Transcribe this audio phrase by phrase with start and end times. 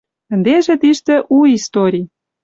[0.33, 2.01] Ӹндежӹ тиштӹ у истори—